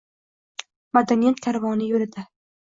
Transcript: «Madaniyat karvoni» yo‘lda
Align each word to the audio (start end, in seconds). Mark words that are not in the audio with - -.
«Madaniyat 0.99 1.45
karvoni» 1.47 1.93
yo‘lda 1.93 2.29